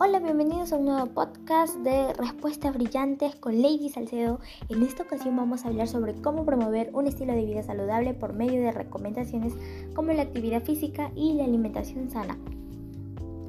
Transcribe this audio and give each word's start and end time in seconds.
Hola, 0.00 0.20
bienvenidos 0.20 0.72
a 0.72 0.76
un 0.76 0.84
nuevo 0.84 1.06
podcast 1.06 1.74
de 1.78 2.12
Respuestas 2.12 2.72
Brillantes 2.72 3.34
con 3.34 3.60
Lady 3.60 3.88
Salcedo. 3.88 4.38
En 4.68 4.84
esta 4.84 5.02
ocasión 5.02 5.36
vamos 5.36 5.64
a 5.64 5.68
hablar 5.68 5.88
sobre 5.88 6.14
cómo 6.14 6.44
promover 6.44 6.90
un 6.92 7.08
estilo 7.08 7.32
de 7.32 7.44
vida 7.44 7.64
saludable 7.64 8.14
por 8.14 8.32
medio 8.32 8.62
de 8.62 8.70
recomendaciones 8.70 9.54
como 9.96 10.12
la 10.12 10.22
actividad 10.22 10.62
física 10.62 11.10
y 11.16 11.34
la 11.34 11.42
alimentación 11.42 12.10
sana. 12.10 12.38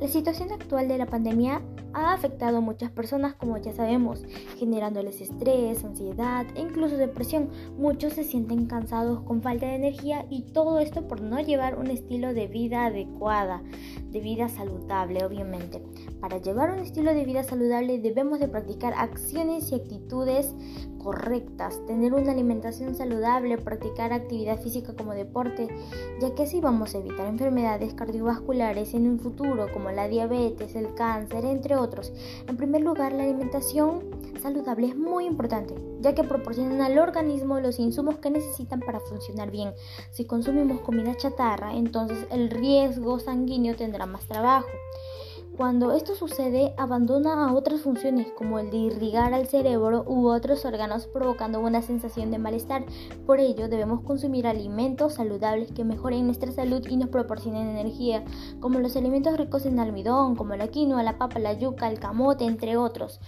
La 0.00 0.08
situación 0.08 0.52
actual 0.52 0.88
de 0.88 0.96
la 0.96 1.06
pandemia 1.06 1.60
ha 1.92 2.12
afectado 2.12 2.58
a 2.58 2.60
muchas 2.60 2.90
personas, 2.92 3.34
como 3.34 3.58
ya 3.58 3.72
sabemos, 3.72 4.24
generándoles 4.56 5.20
estrés, 5.20 5.84
ansiedad 5.84 6.46
e 6.54 6.60
incluso 6.60 6.96
depresión. 6.96 7.48
Muchos 7.76 8.12
se 8.12 8.22
sienten 8.22 8.66
cansados 8.66 9.20
con 9.22 9.42
falta 9.42 9.66
de 9.66 9.74
energía 9.74 10.24
y 10.30 10.42
todo 10.52 10.78
esto 10.78 11.08
por 11.08 11.20
no 11.20 11.40
llevar 11.40 11.78
un 11.78 11.88
estilo 11.88 12.32
de 12.32 12.46
vida 12.46 12.86
adecuada, 12.86 13.62
de 14.10 14.20
vida 14.20 14.48
saludable, 14.48 15.24
obviamente. 15.24 15.82
Para 16.20 16.38
llevar 16.38 16.70
un 16.70 16.80
estilo 16.80 17.14
de 17.14 17.24
vida 17.24 17.44
saludable 17.44 17.98
debemos 17.98 18.40
de 18.40 18.48
practicar 18.48 18.94
acciones 18.94 19.70
y 19.70 19.76
actitudes 19.76 20.54
correctas, 20.98 21.80
tener 21.86 22.12
una 22.12 22.32
alimentación 22.32 22.94
saludable, 22.94 23.56
practicar 23.58 24.12
actividad 24.12 24.60
física 24.60 24.94
como 24.94 25.14
deporte, 25.14 25.68
ya 26.20 26.34
que 26.34 26.42
así 26.42 26.60
vamos 26.60 26.94
a 26.94 26.98
evitar 26.98 27.26
enfermedades 27.26 27.94
cardiovasculares 27.94 28.94
en 28.94 29.06
un 29.06 29.18
futuro 29.18 29.72
como 29.72 29.90
la 29.90 30.08
diabetes, 30.08 30.74
el 30.74 30.94
cáncer, 30.94 31.44
entre 31.44 31.76
otros. 31.76 32.12
En 32.46 32.56
primer 32.56 32.82
lugar, 32.82 33.12
la 33.12 33.24
alimentación 33.24 34.02
saludable 34.42 34.88
es 34.88 34.96
muy 34.96 35.26
importante, 35.26 35.74
ya 36.00 36.14
que 36.14 36.24
proporciona 36.24 36.86
al 36.86 36.98
organismo 36.98 37.60
los 37.60 37.78
insumos 37.78 38.18
que 38.18 38.30
necesitan 38.30 38.80
para 38.80 39.00
funcionar 39.00 39.50
bien. 39.50 39.72
Si 40.10 40.24
consumimos 40.24 40.80
comida 40.80 41.16
chatarra, 41.16 41.74
entonces 41.74 42.26
el 42.30 42.50
riesgo 42.50 43.18
sanguíneo 43.18 43.76
tendrá 43.98 44.06
más 44.06 44.26
trabajo. 44.26 44.68
Cuando 45.56 45.90
esto 45.90 46.14
sucede, 46.14 46.72
abandona 46.76 47.48
a 47.48 47.52
otras 47.52 47.80
funciones 47.80 48.28
como 48.30 48.60
el 48.60 48.70
de 48.70 48.76
irrigar 48.76 49.34
al 49.34 49.48
cerebro 49.48 50.04
u 50.06 50.28
otros 50.28 50.64
órganos 50.64 51.08
provocando 51.08 51.58
una 51.58 51.82
sensación 51.82 52.30
de 52.30 52.38
malestar. 52.38 52.84
Por 53.26 53.40
ello, 53.40 53.68
debemos 53.68 54.02
consumir 54.02 54.46
alimentos 54.46 55.14
saludables 55.14 55.72
que 55.72 55.82
mejoren 55.82 56.26
nuestra 56.26 56.52
salud 56.52 56.86
y 56.88 56.96
nos 56.96 57.08
proporcionen 57.08 57.70
energía, 57.70 58.24
como 58.60 58.78
los 58.78 58.94
alimentos 58.94 59.36
ricos 59.36 59.66
en 59.66 59.80
almidón, 59.80 60.36
como 60.36 60.54
la 60.54 60.68
quinoa, 60.68 61.02
la 61.02 61.18
papa, 61.18 61.40
la 61.40 61.54
yuca, 61.54 61.90
el 61.90 61.98
camote, 61.98 62.44
entre 62.44 62.76
otros, 62.76 63.18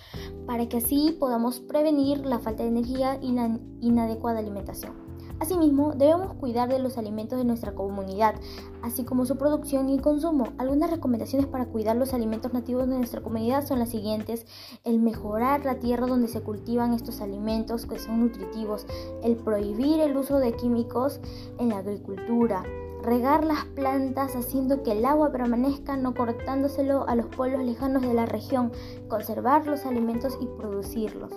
para 0.46 0.68
que 0.68 0.76
así 0.76 1.16
podamos 1.18 1.58
prevenir 1.58 2.24
la 2.24 2.38
falta 2.38 2.62
de 2.62 2.68
energía 2.68 3.18
y 3.20 3.32
la 3.32 3.58
inadecuada 3.80 4.38
alimentación. 4.38 5.09
Asimismo, 5.40 5.94
debemos 5.96 6.34
cuidar 6.34 6.68
de 6.68 6.78
los 6.78 6.98
alimentos 6.98 7.38
de 7.38 7.46
nuestra 7.46 7.74
comunidad, 7.74 8.34
así 8.82 9.04
como 9.04 9.24
su 9.24 9.38
producción 9.38 9.88
y 9.88 9.98
consumo. 9.98 10.48
Algunas 10.58 10.90
recomendaciones 10.90 11.46
para 11.46 11.64
cuidar 11.64 11.96
los 11.96 12.12
alimentos 12.12 12.52
nativos 12.52 12.86
de 12.86 12.98
nuestra 12.98 13.22
comunidad 13.22 13.66
son 13.66 13.78
las 13.78 13.88
siguientes. 13.88 14.44
El 14.84 15.00
mejorar 15.00 15.64
la 15.64 15.78
tierra 15.78 16.06
donde 16.06 16.28
se 16.28 16.42
cultivan 16.42 16.92
estos 16.92 17.22
alimentos 17.22 17.86
que 17.86 17.98
son 17.98 18.20
nutritivos. 18.20 18.86
El 19.22 19.36
prohibir 19.36 20.00
el 20.00 20.14
uso 20.14 20.38
de 20.38 20.52
químicos 20.52 21.20
en 21.58 21.70
la 21.70 21.78
agricultura. 21.78 22.62
Regar 23.02 23.42
las 23.42 23.64
plantas 23.64 24.36
haciendo 24.36 24.82
que 24.82 24.92
el 24.92 25.06
agua 25.06 25.32
permanezca, 25.32 25.96
no 25.96 26.12
cortándoselo 26.12 27.08
a 27.08 27.14
los 27.14 27.26
pueblos 27.26 27.64
lejanos 27.64 28.02
de 28.02 28.12
la 28.12 28.26
región. 28.26 28.72
Conservar 29.08 29.66
los 29.66 29.86
alimentos 29.86 30.36
y 30.38 30.46
producirlos. 30.58 31.32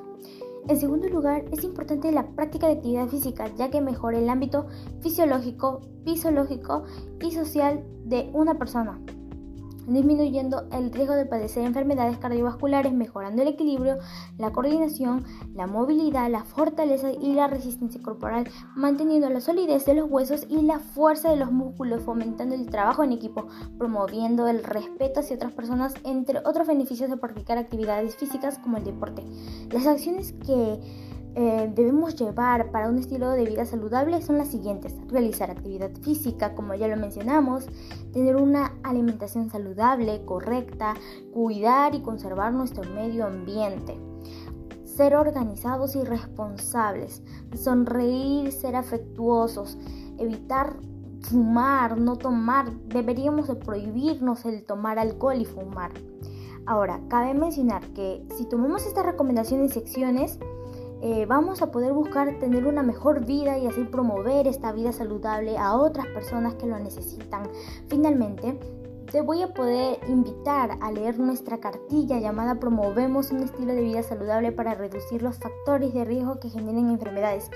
En 0.68 0.80
segundo 0.80 1.10
lugar, 1.10 1.44
es 1.52 1.64
importante 1.64 2.12
la 2.12 2.26
práctica 2.36 2.68
de 2.68 2.74
actividad 2.74 3.08
física, 3.08 3.54
ya 3.56 3.70
que 3.70 3.82
mejora 3.82 4.18
el 4.18 4.30
ámbito 4.30 4.68
fisiológico, 5.02 5.82
fisiológico 6.06 6.84
y 7.22 7.32
social 7.32 7.84
de 8.06 8.30
una 8.34 8.58
persona 8.58 9.00
disminuyendo 9.88 10.68
el 10.72 10.92
riesgo 10.92 11.16
de 11.16 11.26
padecer 11.26 11.66
enfermedades 11.66 12.18
cardiovasculares, 12.18 12.94
mejorando 12.94 13.42
el 13.42 13.48
equilibrio, 13.50 13.98
la 14.38 14.52
coordinación, 14.52 15.26
la 15.54 15.68
movilidad, 15.68 16.30
la 16.30 16.44
fortaleza 16.44 17.12
y 17.12 17.34
la 17.34 17.48
resistencia 17.48 18.02
corporal, 18.02 18.50
manteniendo 18.76 19.30
la 19.30 19.42
solidez 19.42 19.86
de 19.86 19.96
los 19.96 20.10
huesos 20.10 20.46
y 20.50 20.62
la 20.62 20.80
fuerza 20.80 21.30
de 21.30 21.38
los 21.38 21.52
músculos, 21.52 22.04
fomentando 22.04 22.56
el 22.56 22.70
trabajo 22.70 23.04
en 23.04 23.12
equipo, 23.12 23.48
promoviendo 23.78 24.48
el 24.48 24.64
respeto 24.64 25.20
hacia 25.20 25.36
otras 25.36 25.54
personas, 25.54 25.94
entre 26.04 26.40
otros 26.40 26.68
beneficios 26.68 27.10
de 27.10 27.18
practicar 27.18 27.58
actividades 27.58 28.16
físicas 28.16 28.60
como 28.60 28.78
el 28.78 28.84
deporte. 28.84 29.24
Las 29.72 29.88
acciones 29.88 30.34
que 30.46 30.80
eh, 31.36 31.72
debemos 31.74 32.16
llevar 32.16 32.70
para 32.70 32.90
un 32.90 33.00
estilo 33.00 33.32
de 33.32 33.46
vida 33.46 33.66
saludable 33.66 34.22
son 34.22 34.38
las 34.38 34.50
siguientes. 34.50 34.94
Realizar 35.08 35.50
actividad 35.50 35.92
física, 36.02 36.54
como 36.54 36.76
ya 36.76 36.88
lo 36.88 36.96
mencionamos, 36.96 37.68
tener 38.12 38.36
una 38.36 38.74
alimentación 38.84 39.50
saludable, 39.50 40.24
correcta, 40.26 40.94
cuidar 41.34 41.96
y 41.96 42.02
conservar 42.02 42.54
nuestro 42.54 42.84
medio 42.94 43.26
ambiente. 43.26 43.98
Ser 44.86 45.16
organizados 45.16 45.96
y 45.96 46.04
responsables, 46.04 47.24
sonreír, 47.56 48.52
ser 48.52 48.76
afectuosos, 48.76 49.80
evitar 50.20 50.76
fumar, 51.22 51.98
no 51.98 52.16
tomar, 52.16 52.72
deberíamos 52.90 53.48
de 53.48 53.56
prohibirnos 53.56 54.46
el 54.46 54.66
tomar 54.66 55.00
alcohol 55.00 55.38
y 55.42 55.46
fumar. 55.46 55.92
Ahora, 56.66 57.02
cabe 57.10 57.34
mencionar 57.34 57.82
que 57.94 58.24
si 58.38 58.46
tomamos 58.46 58.86
estas 58.86 59.06
recomendaciones 59.06 59.72
y 59.72 59.74
secciones, 59.74 60.40
eh, 61.06 61.26
vamos 61.26 61.62
a 61.62 61.70
poder 61.70 61.92
buscar 61.92 62.40
tener 62.40 62.66
una 62.66 62.82
mejor 62.82 63.26
vida 63.26 63.58
y 63.58 63.68
así 63.68 63.84
promover 63.84 64.48
esta 64.48 64.72
vida 64.72 64.94
saludable 64.94 65.58
a 65.58 65.76
otras 65.76 66.08
personas 66.08 66.54
que 66.54 66.66
lo 66.66 66.80
necesitan. 66.80 67.44
Finalmente, 67.90 68.58
te 69.12 69.20
voy 69.20 69.42
a 69.42 69.54
poder 69.54 70.00
invitar 70.08 70.78
a 70.80 70.92
leer 70.94 71.20
nuestra 71.20 71.60
cartilla 71.60 72.20
llamada 72.20 72.56
Promovemos 72.56 73.32
un 73.32 73.44
estilo 73.44 73.74
de 73.74 73.82
vida 73.82 74.02
saludable 74.02 74.54
para 74.54 74.76
reducir 74.76 75.22
los 75.22 75.38
factores 75.40 75.94
de 75.94 76.06
riesgo 76.06 76.40
que 76.40 76.50
generen 76.50 76.90
enfermedades 76.90 77.52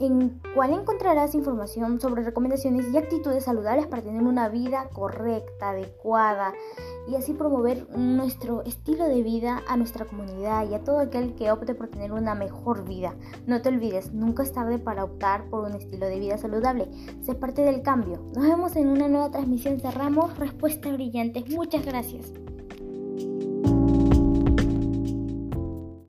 en 0.00 0.40
cual 0.54 0.72
encontrarás 0.72 1.34
información 1.34 2.00
sobre 2.00 2.22
recomendaciones 2.22 2.86
y 2.92 2.96
actitudes 2.96 3.44
saludables 3.44 3.86
para 3.86 4.02
tener 4.02 4.22
una 4.22 4.48
vida 4.48 4.88
correcta, 4.92 5.70
adecuada 5.70 6.52
y 7.08 7.16
así 7.16 7.32
promover 7.32 7.88
nuestro 7.96 8.62
estilo 8.64 9.08
de 9.08 9.22
vida 9.22 9.62
a 9.66 9.76
nuestra 9.76 10.04
comunidad 10.04 10.68
y 10.68 10.74
a 10.74 10.84
todo 10.84 10.98
aquel 10.98 11.34
que 11.34 11.50
opte 11.50 11.74
por 11.74 11.88
tener 11.88 12.12
una 12.12 12.34
mejor 12.34 12.86
vida. 12.86 13.14
No 13.46 13.62
te 13.62 13.70
olvides, 13.70 14.12
nunca 14.12 14.42
es 14.42 14.52
tarde 14.52 14.78
para 14.78 15.04
optar 15.04 15.48
por 15.48 15.64
un 15.64 15.74
estilo 15.74 16.06
de 16.06 16.18
vida 16.18 16.38
saludable. 16.38 16.88
Sé 17.22 17.34
parte 17.34 17.62
del 17.62 17.82
cambio. 17.82 18.20
Nos 18.34 18.46
vemos 18.46 18.76
en 18.76 18.88
una 18.88 19.08
nueva 19.08 19.30
transmisión. 19.30 19.80
Cerramos 19.80 20.36
respuestas 20.38 20.92
brillantes. 20.92 21.48
Muchas 21.50 21.84
gracias. 21.84 22.32